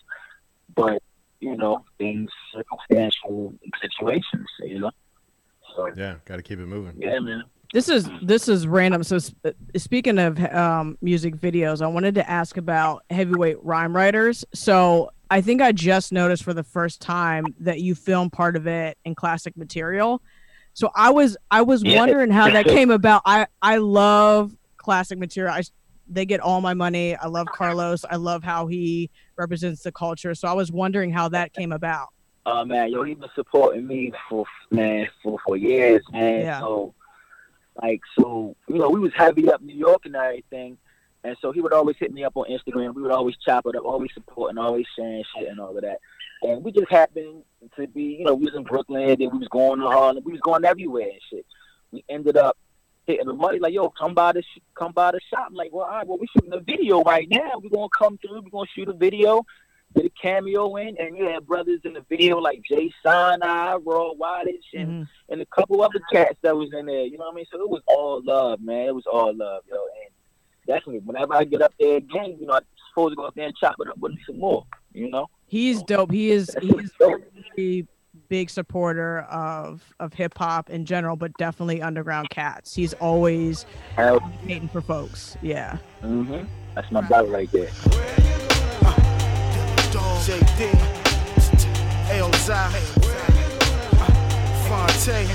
[0.75, 1.01] But
[1.41, 4.47] you know, things circumstantial situations.
[4.61, 4.91] You know,
[5.75, 6.95] so Yeah, got to keep it moving.
[6.97, 7.43] yeah, man.
[7.73, 9.03] This is this is random.
[9.03, 14.45] So sp- speaking of um, music videos, I wanted to ask about heavyweight rhyme writers.
[14.53, 18.67] So I think I just noticed for the first time that you filmed part of
[18.67, 20.21] it in classic material.
[20.73, 21.97] So I was I was Yeah.
[21.99, 23.21] wondering how that came about.
[23.25, 25.53] I I love classic material.
[25.53, 25.63] I,
[26.07, 27.15] they get all my money.
[27.15, 28.05] I love Carlos.
[28.09, 30.35] I love how he represents the culture.
[30.35, 32.09] So I was wondering how that came about.
[32.45, 36.41] uh man, yo, he been supporting me for man for for years, man.
[36.41, 36.59] Yeah.
[36.59, 36.93] So
[37.81, 40.77] like so, you know, we was heavy up New York and everything.
[41.23, 42.93] And so he would always hit me up on Instagram.
[42.93, 45.99] We would always chop it up, always supporting, always sharing shit and all of that.
[46.43, 47.43] And we just happened
[47.75, 50.33] to be, you know, we was in Brooklyn, then we was going to Harlem, we
[50.33, 51.45] was going everywhere and shit.
[51.91, 52.57] We ended up
[53.07, 55.47] hitting the money like, yo, come by the sh- come by the shop.
[55.47, 57.53] I'm like, well, all right, well, we shooting a video right now.
[57.61, 58.41] We're gonna come through.
[58.41, 59.45] We're gonna shoot a video,
[59.95, 64.13] get a cameo in, and you had brothers in the video like Jay Sinai, Raw
[64.13, 65.07] Wattage, and Mhm.
[65.29, 67.03] and a couple other cats that was in there.
[67.05, 67.45] You know what I mean?
[67.51, 68.87] So it was all love, man.
[68.87, 69.75] It was all love, yo.
[69.75, 70.13] And
[70.67, 73.45] definitely, whenever I get up there again, you know, I'm supposed to go up there
[73.47, 74.65] and chop it up with some more.
[74.93, 75.27] You know?
[75.47, 76.11] He's dope.
[76.11, 76.91] He is he's
[77.57, 77.85] a
[78.29, 82.73] big supporter of of hip hop in general, but definitely underground cats.
[82.73, 83.65] He's always
[84.47, 85.37] hating for folks.
[85.41, 85.77] Yeah.
[86.01, 86.43] hmm
[86.75, 87.69] That's my brother right there.
[90.23, 90.71] JD,
[92.09, 92.71] Elzhi,
[94.67, 95.27] Phonte,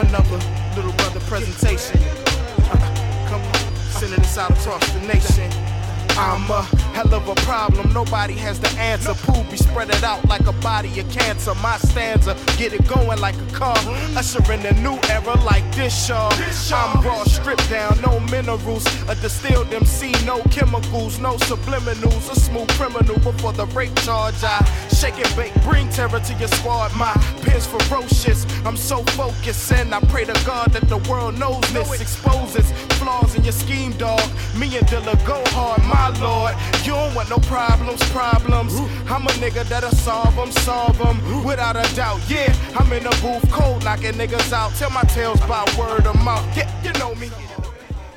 [0.00, 0.38] another
[0.76, 1.98] little brother presentation.
[3.28, 5.50] Come on, sending this out across the nation.
[6.18, 7.92] I'm a hell of a problem.
[7.92, 9.14] Nobody has the answer.
[9.14, 11.54] Poopy spread it out like a body of cancer.
[11.56, 13.78] My stanza, get it going like a car.
[14.16, 16.32] Ushering a new era like this, y'all.
[16.72, 18.86] I'm raw, stripped down, no minerals.
[19.08, 22.30] A distilled MC, no chemicals, no subliminals.
[22.30, 24.42] A smooth criminal before the rape charge.
[24.42, 24.58] I
[24.92, 26.94] shake and bake, bring terror to your squad.
[26.96, 28.46] My pen's ferocious.
[28.64, 32.00] I'm so focused, and I pray to God that the world knows this.
[32.00, 34.20] Exposes flaws in your scheme, dog.
[34.58, 36.29] Me and Dilla go hard, my lord.
[37.20, 38.74] You don't want no problems, problems.
[39.10, 41.44] I'm a nigga that'll solve them, solve them.
[41.44, 42.54] Without a doubt, yeah.
[42.78, 44.72] I'm in the booth, cold, knocking niggas out.
[44.76, 46.56] Tell my tales by word of mouth.
[46.56, 47.28] Yeah, you know me.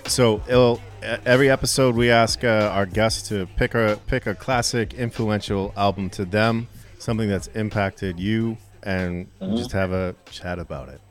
[0.07, 0.79] So, ill
[1.25, 6.09] every episode we ask uh, our guests to pick a pick a classic, influential album
[6.11, 11.01] to them, something that's impacted you, and just have a chat about it.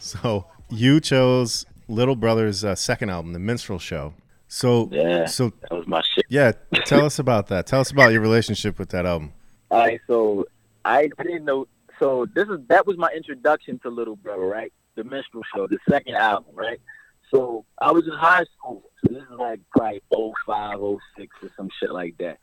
[0.00, 4.14] So you chose Little Brother's uh, second album, The Minstrel Show.
[4.54, 5.26] So Yeah.
[5.26, 6.26] so That was my shit.
[6.28, 6.52] yeah,
[6.86, 7.66] tell us about that.
[7.66, 9.32] Tell us about your relationship with that album.
[9.72, 10.46] All right, so
[10.84, 11.66] I didn't know.
[11.98, 14.72] So this is that was my introduction to Little Brother, right?
[14.94, 16.80] The Minstrel Show, the second album, right?
[17.32, 18.84] So I was in high school.
[19.04, 20.02] So this is like probably
[20.46, 20.78] 05,
[21.18, 22.38] 06 or some shit like that.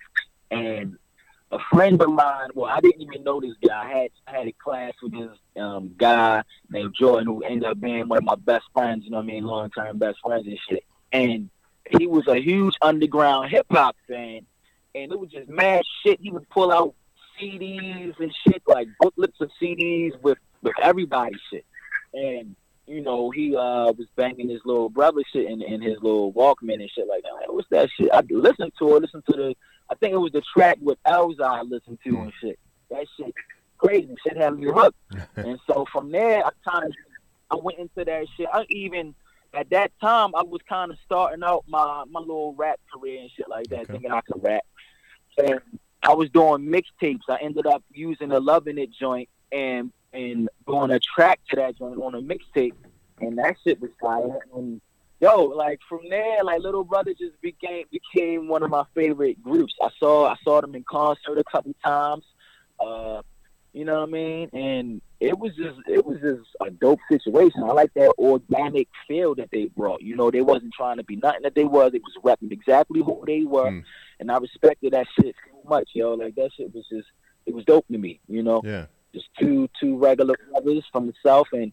[0.49, 0.97] And
[1.53, 3.85] a friend of mine, well, I didn't even know this guy.
[3.85, 7.79] I had I had a class with this um, guy named Jordan who ended up
[7.79, 10.45] being one of my best friends, you know what I mean, long term best friends
[10.45, 10.83] and shit.
[11.13, 11.49] And
[11.97, 14.45] he was a huge underground hip hop fan.
[14.93, 16.19] And it was just mad shit.
[16.19, 16.95] He would pull out
[17.39, 21.65] CDs and shit, like booklets of CDs with, with everybody shit.
[22.13, 22.55] And,
[22.87, 26.81] you know, he uh was banging his little brother shit in, in his little Walkman
[26.81, 27.33] and shit like that.
[27.33, 28.09] Like, What's that shit?
[28.11, 29.55] I listened to it, listened to the
[29.89, 32.59] I think it was the track with Elzhi I listened to and shit.
[32.89, 33.33] That shit
[33.77, 34.13] crazy.
[34.23, 34.97] Shit had me hooked.
[35.37, 36.93] and so from there I kinda
[37.49, 38.47] I went into that shit.
[38.51, 39.15] I even
[39.53, 43.49] at that time I was kinda starting out my, my little rap career and shit
[43.49, 43.91] like that, Okay.
[43.93, 44.63] thinking I could rap.
[45.37, 45.59] And
[46.03, 47.21] I was doing mixtapes.
[47.29, 51.77] I ended up using a loving it joint and and doing a track to that
[51.77, 52.73] joint on a mixtape,
[53.21, 54.39] and that shit was fire.
[54.53, 54.81] And
[55.21, 59.73] yo, like from there, like Little Brother just became became one of my favorite groups.
[59.81, 62.25] I saw I saw them in concert a couple times.
[62.79, 63.21] Uh,
[63.73, 64.49] you know what I mean?
[64.53, 67.63] And it was just it was just a dope situation.
[67.63, 70.01] I like that organic feel that they brought.
[70.01, 71.93] You know, they wasn't trying to be nothing that they was.
[71.93, 73.83] It was repping exactly who they were, Mm.
[74.19, 76.15] and I respected that shit so much, yo.
[76.15, 77.07] Like that shit was just
[77.45, 78.19] it was dope to me.
[78.27, 78.87] You know Yeah.
[79.13, 81.71] just two two regular brothers from the south and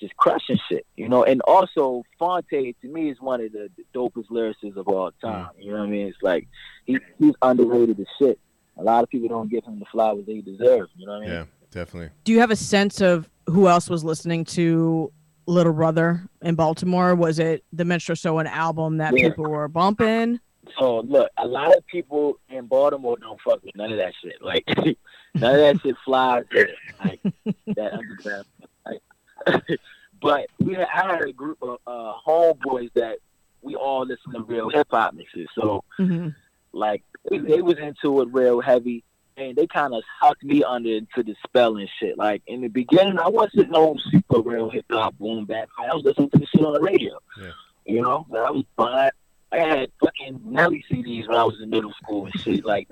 [0.00, 1.22] just crushing shit, you know.
[1.22, 5.50] And also Phonte to me is one of the, the dopest lyricists of all time.
[5.58, 6.08] You know what I mean?
[6.08, 6.48] It's like
[6.86, 8.40] he, he's underrated as shit.
[8.76, 10.88] A lot of people don't give him the flowers they deserve.
[10.96, 11.30] You know what I mean?
[11.30, 12.10] Yeah, definitely.
[12.24, 15.12] Do you have a sense of who else was listening to
[15.46, 17.14] Little Brother in Baltimore?
[17.16, 19.30] Was it the Minstrel Show an album that Yeah.
[19.30, 20.38] people were bumping?
[20.78, 24.40] So look, a lot of people in Baltimore don't fuck with none of that shit.
[24.40, 24.64] Like
[25.34, 26.68] none of that shit flies there.
[27.04, 27.20] Like
[27.74, 28.44] that underground.
[28.86, 29.00] Like,
[30.22, 33.18] but we had, I had a group of uh, homeboys that
[33.60, 35.48] we all listen to real hip hop and shit.
[35.54, 36.28] So hmm
[36.74, 39.04] like they, they was into it real heavy
[39.36, 42.18] and they kind of sucked me under into the spell and shit.
[42.18, 45.68] Like in the beginning, I wasn't no super real hip hop boom bap.
[45.78, 47.18] I was listening to the shit on the radio.
[47.40, 47.50] Yeah.
[47.86, 49.10] You know, but I was fine.
[49.52, 52.64] I had fucking Nelly CDs when I was in middle school and shit.
[52.64, 52.88] Like,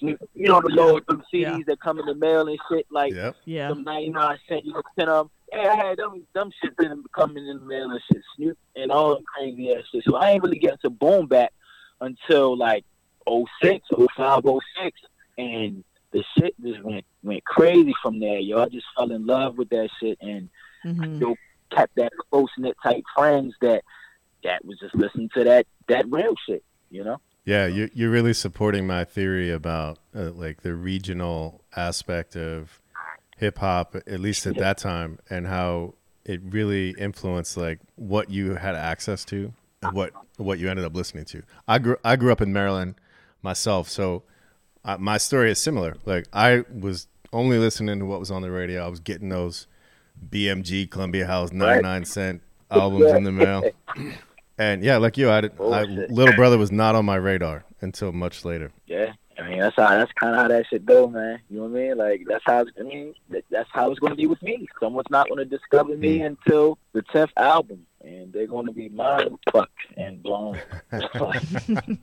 [0.00, 1.58] you know, the little them CDs Yeah.
[1.68, 2.86] that come in the mail and shit.
[2.90, 3.36] Like, Yep.
[3.44, 3.68] Yeah.
[3.68, 5.30] some 99 cent, you know, 10 of them.
[5.52, 8.90] Yeah, I had them, them shit been coming in the mail and shit, Snoop and
[8.90, 10.02] all them crazy ass shit.
[10.04, 11.52] So I ain't really get into boom bap
[12.00, 12.84] until like
[13.62, 15.00] 06, 05, 06.
[15.36, 18.62] And the shit just went went crazy from there, yo.
[18.62, 20.48] I just fell in love with that shit and
[20.82, 21.34] hmm yo,
[21.74, 23.82] kept that close knit type friends that
[24.44, 27.18] that was just listening to that that real shit, you know?
[27.44, 32.80] Yeah, you, you're really supporting my theory about uh, like the regional aspect of
[33.36, 35.94] hip hop, at least at that time, and how
[36.24, 40.94] it really influenced like what you had access to and what what you ended up
[40.94, 41.42] listening to.
[41.68, 42.94] I grew I grew up in Maryland
[43.42, 44.22] myself, so
[44.98, 45.96] my story is similar.
[46.04, 48.84] Like I was only listening to what was on the radio.
[48.84, 49.66] I was getting those
[50.30, 53.62] BMG Columbia House 99 cent albums in the mail.
[54.56, 58.12] And yeah, like you, I, did, I little brother was not on my radar until
[58.12, 58.70] much later.
[58.86, 61.40] Yeah, I mean that's how that's kind of how that shit go, man.
[61.50, 61.98] You know what I mean?
[61.98, 64.68] Like that's how I mean that, that's how it's going to be with me.
[64.78, 66.26] Someone's not going to discover me Mm.
[66.26, 70.60] until the tenth album, and they're going to be mind fucked and blown.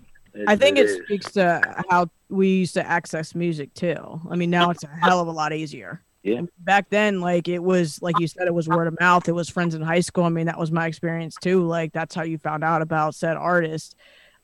[0.47, 4.21] I think it speaks to how we used to access music too.
[4.29, 6.01] I mean, now it's a hell of a lot easier.
[6.23, 6.41] Yeah.
[6.59, 9.27] Back then, like it was, like you said, it was word of mouth.
[9.27, 10.23] It was friends in high school.
[10.23, 11.65] I mean, that was my experience too.
[11.65, 13.95] Like that's how you found out about said artist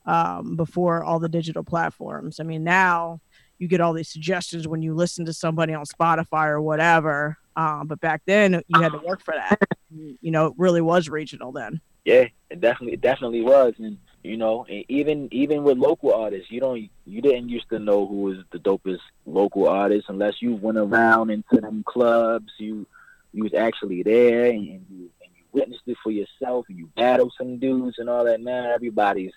[0.05, 2.39] um, before all the digital platforms.
[2.39, 3.21] I mean, now
[3.59, 7.37] you get all these suggestions when you listen to somebody on Spotify or whatever.
[7.55, 9.59] Um, but back then, you had to work for that.
[9.89, 11.81] You know, it really was regional then.
[12.05, 16.51] Yeah, it definitely it definitely was, and you know, and even even with local artists,
[16.51, 20.55] you don't you didn't used to know who was the dopest local artist unless you
[20.55, 22.51] went around into them clubs.
[22.59, 22.85] You
[23.33, 26.87] you was actually there and, and you and you witnessed it for yourself, and you
[26.95, 28.41] battled some dudes and all that.
[28.41, 29.33] Now everybody's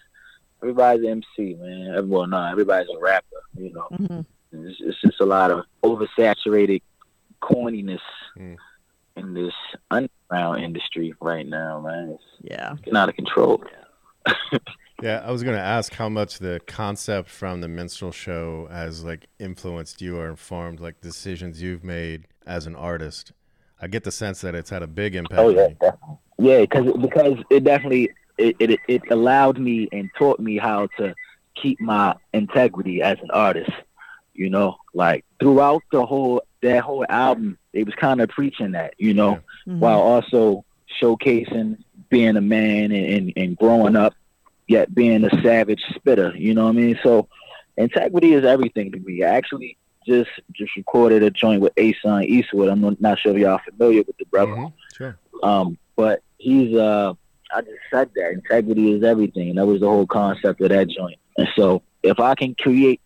[0.62, 2.08] everybody's an MC, man.
[2.08, 3.42] Well, no, everybody's a rapper.
[3.56, 4.26] You know, Mhm.
[4.52, 6.82] it's, it's just a lot of oversaturated
[7.40, 8.00] corniness
[8.38, 8.56] Mm.
[9.16, 9.54] in this
[9.90, 12.10] underground industry right now, man.
[12.10, 12.74] It's, Yeah.
[12.82, 13.62] getting out of control.
[13.66, 13.84] Yeah,
[15.02, 19.26] I was going to ask how much the concept from the minstrel show has like
[19.38, 23.32] influenced you or informed like decisions you've made as an artist.
[23.80, 25.40] I get the sense that it's had a big impact.
[25.40, 25.76] Oh on yeah, you.
[25.80, 26.16] definitely.
[26.38, 31.14] Yeah, because because it definitely it, it it allowed me and taught me how to
[31.54, 33.72] keep my integrity as an artist.
[34.34, 38.94] You know, like throughout the whole that whole album, it was kind of preaching that.
[38.98, 39.78] You know, Mhm.
[39.78, 40.64] while also
[41.00, 41.78] showcasing
[42.10, 44.14] being a man and, and, and growing up,
[44.68, 46.34] yet being a savage spitter.
[46.36, 46.98] You know what I mean?
[47.02, 47.28] So
[47.76, 49.24] integrity is everything to me.
[49.24, 52.68] I actually just just recorded a joint with Ason Eastwood.
[52.68, 54.52] I'm not- sure if y'all familiar with the brother.
[54.52, 55.16] Mhm, Sure.
[55.42, 57.14] Um, but he's uh
[57.52, 59.56] I just said that integrity is everything.
[59.56, 61.18] That was the whole concept of that joint.
[61.36, 63.00] And so if I can create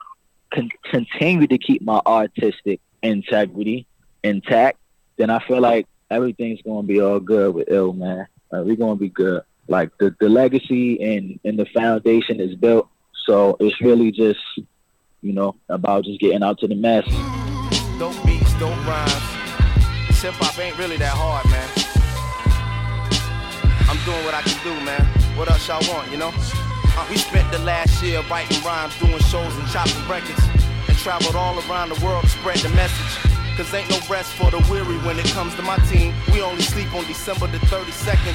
[0.52, 3.86] con- continue to keep my artistic integrity
[4.22, 4.78] intact,
[5.16, 8.26] then I feel like everything's gonna be all good with ill man.
[8.54, 9.42] Uh, we're gonna be good.
[9.66, 12.88] Like the, the legacy and, and the foundation is built.
[13.26, 14.40] So it's really just,
[15.22, 17.04] you know, about just getting out to the mess.
[17.98, 19.12] Dope beats, dope rhymes.
[20.20, 21.68] Hip hop ain't really that hard, man.
[23.88, 25.04] I'm doing what I can do, man.
[25.36, 26.30] What else y'all want, you know?
[26.32, 30.40] Uh, we spent the last year writing rhymes, doing shows and chopping records,
[30.88, 33.43] and traveled all around the world to spread the message.
[33.56, 36.12] Cause ain't no rest for the weary when it comes to my team.
[36.32, 38.34] We only sleep on December the 32nd.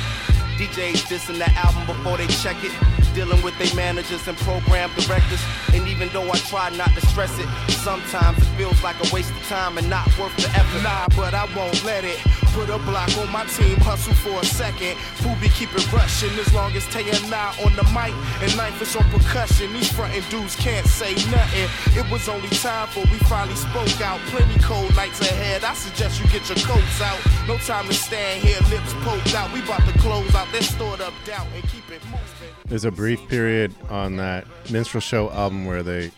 [0.57, 2.71] DJs dissing the album before they check it.
[3.13, 5.43] Dealing with their managers and program directors.
[5.73, 9.31] And even though I try not to stress it, sometimes it feels like a waste
[9.31, 10.83] of time and not worth the effort.
[10.83, 12.19] Nah, but I won't let it.
[12.53, 14.97] Put a block on my team, hustle for a second.
[15.21, 18.73] Foobie keep it rushing as long as Tay and I on the mic and Nine
[18.81, 19.71] is on percussion.
[19.71, 21.69] These frontin' dudes can't say nothing.
[21.95, 24.19] It was only time for we finally spoke out.
[24.31, 25.63] Plenty cold nights ahead.
[25.63, 27.19] I suggest you get your coats out.
[27.47, 29.53] No time to stand here, lips poked out.
[29.53, 32.19] We about to close out that stored up doubt and keep it moving.
[32.65, 36.11] There's a brief period on that minstrel show album where they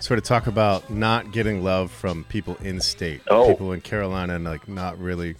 [0.00, 3.48] sort of talk about not getting love from people in state, Oh.
[3.48, 5.36] people in Carolina, and like not really.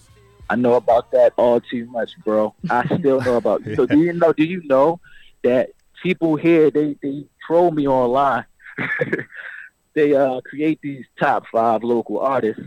[0.49, 2.55] I know about that all too much, bro.
[2.71, 3.63] I still know about.
[3.67, 3.73] you.
[3.77, 4.33] So do you know?
[4.33, 5.01] Do you know
[5.43, 5.71] that
[6.03, 8.45] people here they they troll me online?
[9.95, 12.63] they uh create these top five local artists,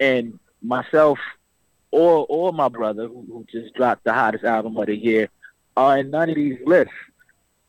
[0.00, 1.18] and myself
[1.90, 5.28] or or my brother who, who just dropped the hottest album of the year
[5.76, 6.94] are in none of these lists.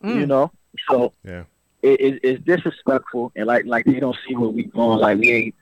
[0.01, 0.27] You Mm.
[0.27, 0.51] know,
[0.89, 1.43] so Yeah.
[1.81, 4.99] it, it, it's disrespectful, and like like they don't see where we going.
[4.99, 5.55] Like we ain't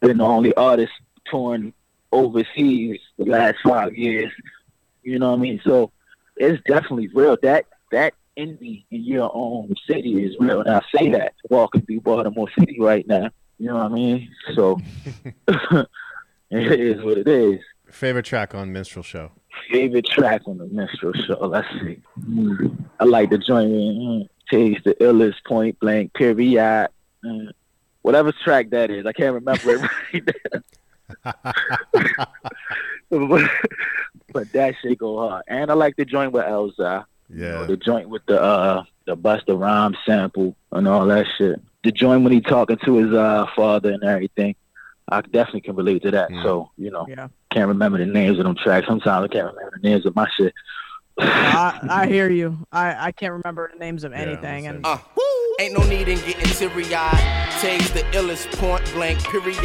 [0.00, 0.92] been the only artist
[1.26, 1.72] touring
[2.14, 4.32] overseas the last five years.
[5.02, 5.60] You know what I mean?
[5.64, 5.90] So
[6.36, 7.36] it's definitely real.
[7.42, 10.60] That that envy in your own city is real.
[10.60, 13.30] And I say that walking through Baltimore City right now.
[13.58, 14.30] You know what I mean?
[14.54, 14.80] So
[16.50, 17.60] it is what it is.
[17.90, 19.30] Favorite track on minstrel show?
[19.70, 21.46] Favorite track on the minstrel show.
[21.46, 22.00] Let's see.
[22.20, 22.76] Mm.
[22.98, 23.70] I like the joint.
[23.70, 24.28] Mm.
[24.50, 26.88] Taste the illest point blank period.
[27.24, 27.50] Mm.
[28.02, 29.80] Whatever track that is, I can't remember it
[30.12, 30.60] right now.
[33.10, 33.50] But,
[34.32, 35.44] but that shit go hard.
[35.48, 37.04] And I like the joint with Elzhi.
[37.34, 37.64] Yeah.
[37.64, 41.60] The joint with the uh the Busta Rhymes sample and all that shit.
[41.82, 44.54] The joint when he talking to his uh father and everything.
[45.10, 46.30] I definitely can relate to that.
[46.30, 46.42] Mm.
[46.42, 47.28] So, you know, Yeah.
[47.50, 48.86] can't remember the names of them tracks.
[48.86, 50.54] Sometimes I can't remember the names of my shit.
[51.18, 52.58] I, I hear you.
[52.72, 54.64] I, I can't remember the names of Yeah, anything.
[54.64, 54.76] same.
[54.76, 54.98] and Uh,
[55.60, 57.50] ain't no need in getting teary eyed.
[57.60, 59.62] Taste the illest point blank, period.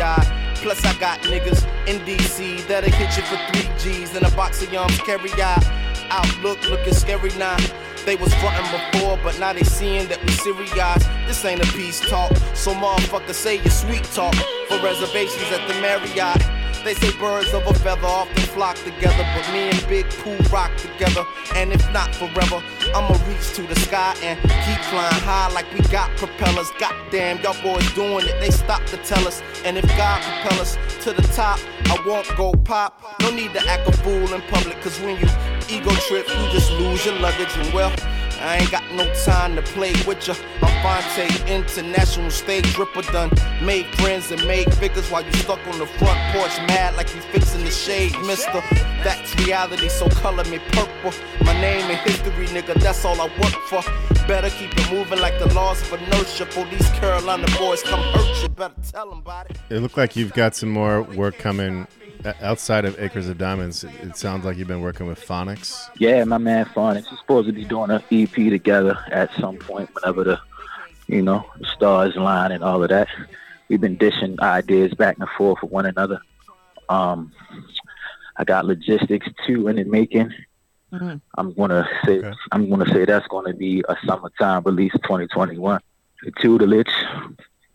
[0.62, 4.62] Plus, I got niggas in DC that'll hit you for three G's and a box
[4.62, 5.63] of yums carry out.
[6.10, 7.58] Outlook looking scary now.
[8.06, 11.06] They was frontin' before, but now they seeing that we serious.
[11.28, 14.36] This ain't a peace talk, so motherfucker say your sweet talk
[14.67, 16.59] for reservations at the Marriott.
[16.83, 20.75] They say birds of a feather often flock together, but me and Big Pooh rock
[20.77, 21.23] together.
[21.55, 22.63] And if not forever,
[22.95, 26.71] I'ma reach to the sky and keep flying high like we got propellers.
[26.79, 29.43] Goddamn, y'all boys doing it, they stop to tell us.
[29.65, 33.19] And if God propel us to the top, I won't go pop.
[33.21, 35.27] No need to act a fool in public, cause when you
[35.69, 37.55] ego trip, you just lose your luggage.
[37.57, 37.93] And well,
[38.41, 40.34] I ain't got no time to play with ya.
[40.82, 43.30] Phonte, international stage ripper done.
[43.62, 47.21] Made friends and made figures while you stuck on the front porch, mad like you
[47.21, 48.63] fixing the shade, mister.
[49.04, 51.12] That's reality, so color me purple.
[51.43, 53.84] My name and history, nigga, that's all I work for.
[54.25, 56.45] Better keep it moving like the laws of inertia.
[56.45, 59.57] For these Carolina boys come hurt you, better tell them about it.
[59.70, 61.88] It looked like you've got some more work coming
[62.41, 63.84] outside of Acres of Diamonds.
[63.84, 65.89] It- It sounds like you've been working with Phonics.
[65.97, 69.89] Yeah, my man Phonics is supposed to be doing an EP together at some point
[69.95, 70.39] whenever the,
[71.07, 73.07] you know, the stars line and all of that.
[73.70, 76.22] We've been dishing ideas back and forth with one another.
[76.89, 77.32] Um,
[78.38, 80.34] I got logistics too in the making.
[80.91, 81.22] Mhm.
[81.38, 82.34] I'm gonna say Okay.
[82.51, 85.80] I'm gonna say that's gonna be a summertime release 2021.
[86.24, 86.91] The tutelage,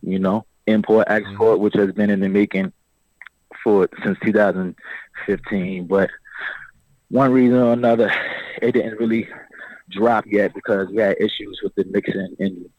[0.02, 2.72] you know, import export, which has been in the making
[3.64, 5.86] for it since 2015.
[5.86, 6.10] But
[7.08, 8.12] one reason or another,
[8.62, 9.28] it didn't really
[9.90, 12.70] drop yet because we had issues with the mixing and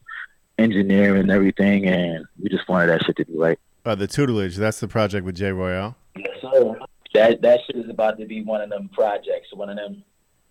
[0.58, 3.58] engineering and everything, and we just wanted that shit to be right.
[3.84, 4.56] Uh, the tutelage.
[4.56, 5.96] That's the project with Jay Royale.
[6.16, 6.78] Yes, sir.
[7.14, 9.48] That that shit is about to be one of them projects.
[9.52, 10.02] One of them.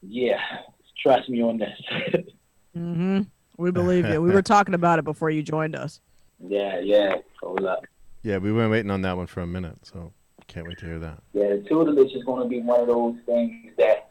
[0.01, 0.39] Yeah,
[1.01, 1.81] trust me on this.
[2.77, 3.21] mm-hmm.
[3.57, 4.21] We believe you.
[4.21, 5.99] We were talking about it before you joined us.
[6.39, 7.15] yeah, yeah.
[7.41, 7.85] Hold up.
[8.23, 10.11] Yeah, we were waiting on that one for a minute, so
[10.55, 11.21] can't wait to hear that.
[11.33, 14.09] Yeah, the tutelage is going to be one of those things that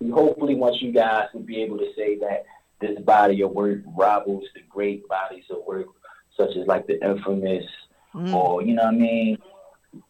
[0.00, 2.46] we hopefully want you guys to be able to say that
[2.80, 5.86] this body of work rivals the great bodies of work,
[6.36, 7.64] such as like the infamous,
[8.14, 8.32] Mm.
[8.32, 9.38] or you know what I mean,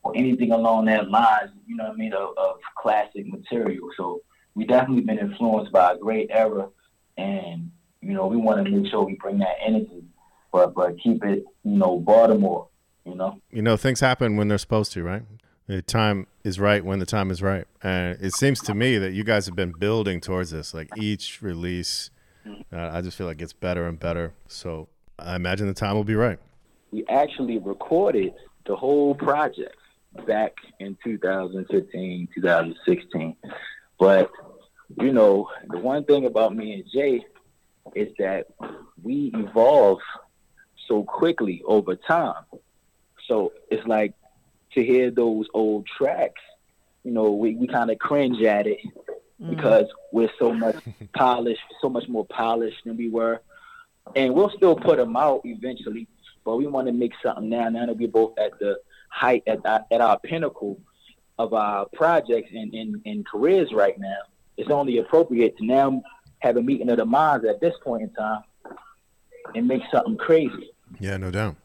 [0.02, 3.88] or anything along that lines, you know what I mean, of, of classic material.
[3.96, 4.20] So
[4.54, 6.68] we definitely been influenced by a great era,
[7.16, 7.70] and
[8.02, 10.04] you know we want to make sure we bring that energy,
[10.52, 12.68] but but keep it, you know, Baltimore,
[13.06, 13.40] you know.
[13.50, 15.22] You know, things happen when they're supposed to, right?
[15.66, 17.66] The time is right when the time is right.
[17.82, 20.74] And it seems to me that you guys have been building towards this.
[20.74, 22.10] Like each release,
[22.72, 24.34] uh, I just feel like it's better and better.
[24.46, 24.88] So
[25.18, 26.38] I imagine the time will be right.
[26.90, 28.34] we actually recorded
[28.66, 29.76] the whole project
[30.26, 33.36] back in 2015, 2016.
[33.98, 34.30] But,
[35.00, 37.24] you know, the one thing about me and Jay
[37.94, 38.46] is that
[39.02, 39.98] we evolve
[40.88, 42.44] so quickly over time.
[43.26, 44.14] So it's like
[44.74, 46.40] to hear those old tracks,
[47.02, 48.80] you know, we, we kind of cringe at it
[49.40, 49.50] mm.
[49.50, 50.76] because we're so much
[51.14, 53.40] polished, so much more polished than we were.
[54.16, 56.06] And we'll still put them out eventually,
[56.44, 57.68] but we want to make something now.
[57.68, 60.78] Now that we're both at the height, at, our- at our pinnacle
[61.38, 64.18] of our projects and, and, and careers right now,
[64.56, 66.02] it's only appropriate to now
[66.38, 68.42] have a meeting of the minds at this point in time
[69.54, 70.70] and make something crazy.
[71.00, 71.56] Yeah, no doubt.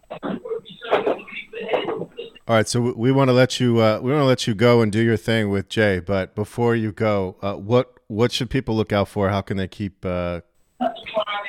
[2.50, 4.82] All right, so we- want to let you uh, we want to let you go
[4.82, 6.00] and do your thing with Jay.
[6.00, 9.30] But before you go, uh, what what should people look out for?
[9.30, 10.42] How can they keep uh,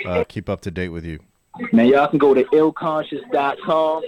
[0.05, 1.19] uh, keep up to date with you?
[1.73, 4.03] Man, y'all can go to illconscious.com.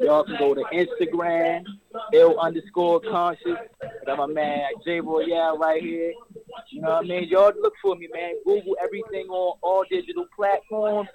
[0.00, 1.66] Y'all can go to Instagram,
[2.14, 3.58] ill underscore conscious.
[3.82, 6.14] I got my man Jay Royale right here.
[6.70, 7.28] You know what I mean?
[7.28, 8.36] Y'all look for me, man.
[8.46, 11.10] Google everything on all digital platforms.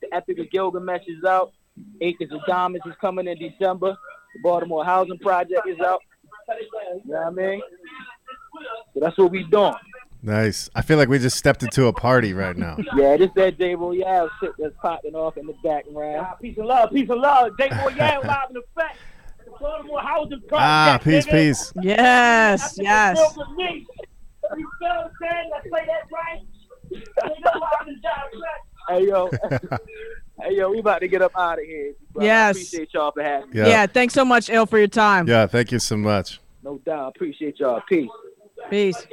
[0.00, 1.52] The Epic of Gilgamesh is out.
[2.00, 3.98] Acres of Diamonds is coming in December.
[4.34, 6.00] The Baltimore Housing Project is out.
[6.48, 7.62] You know what I mean?
[8.94, 9.74] So that's what we doing.
[10.22, 10.70] Nice.
[10.74, 12.76] I feel like we just stepped into a party right now.
[12.96, 16.26] Yeah, this that Jay Royale shit that's popping off in the background.
[16.40, 17.52] Peace and love, peace and love.
[17.58, 18.98] J Boy yeah, live in effect.
[19.44, 20.52] The Baltimore Housing Project.
[20.52, 21.30] Ah, peace, nigga.
[21.32, 21.72] peace.
[21.82, 23.18] Yes, yes.
[23.18, 23.86] it's built with me.
[24.56, 25.50] You feel what I'm saying?
[25.50, 26.40] Let's that right.
[26.90, 28.72] You know how the job right.
[28.88, 29.30] Hey yo,
[30.44, 31.92] hey yo, we about to get up out of here.
[32.12, 32.24] bro.
[32.24, 32.56] Yes.
[32.56, 33.58] I appreciate y'all for having me.
[33.58, 33.66] Yeah.
[33.66, 33.86] Yeah.
[33.86, 35.28] Thanks so much, Il, for your time.
[35.28, 36.40] Yeah, thank you so much.
[36.62, 37.14] No doubt.
[37.16, 37.82] Appreciate y'all.
[37.88, 38.08] Peace.
[38.72, 39.06] Peace.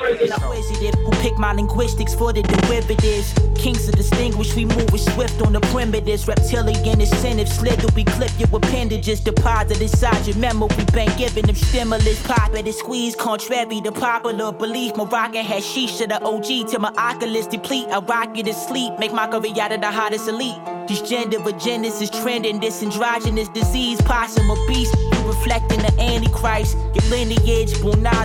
[0.00, 3.34] Who pick my linguistics for the derivatives.
[3.54, 6.26] Kings are distinguished, we move with swift on the primitives.
[6.26, 9.20] Reptilian incentive, slither, we clip your appendages.
[9.20, 12.26] Deposit inside your memory bank, giving them stimulus.
[12.26, 14.96] Pop it and squeeze, contrary to popular belief.
[14.96, 17.88] Moroccan has shisha, the OG to my Oculus deplete.
[17.90, 20.56] I rock it to sleep, make mockery out of the hottest elite.
[20.88, 24.46] This gender agendas is trending, this androgynous disease, possum.
[24.48, 26.76] You reflecting the Antichrist.
[26.94, 27.72] Your lineage,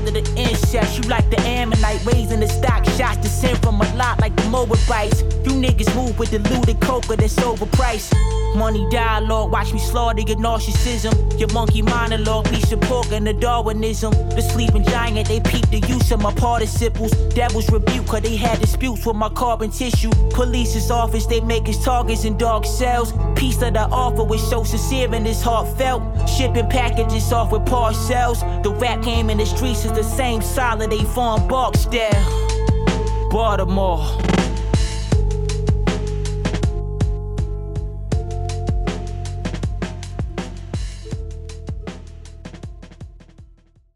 [0.07, 1.03] of the incest.
[1.03, 5.21] You like the Ammonite, raising the stock shots, descend from a lot like the Moabites.
[5.43, 8.42] You niggas move with diluted coca that's overpriced.
[8.55, 11.39] Money dialogue, watch me slaughter your narcissism.
[11.39, 14.11] Your monkey monologue, piece of pork and the Darwinism.
[14.29, 17.11] The sleeping giant, they peep the use of my participles.
[17.33, 20.11] Devils rebuke, cause they had disputes with my carbon tissue.
[20.31, 23.13] Police's office, they make his targets in dark cells.
[23.35, 26.29] Piece of the offer was so sincere and it's heartfelt.
[26.29, 28.41] Shipping packages off with parcels.
[28.63, 33.29] The rap game in the streets is the same solid, they farm style.
[33.31, 34.32] Baltimore.